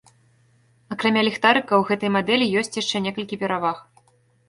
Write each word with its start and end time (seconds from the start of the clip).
Акрамя 0.95 1.21
ліхтарыка, 1.27 1.73
у 1.83 1.87
гэтай 1.91 2.09
мадэлі 2.17 2.51
ёсць 2.65 2.75
яшчэ 2.83 3.07
некалькі 3.11 3.35
пераваг. 3.47 3.89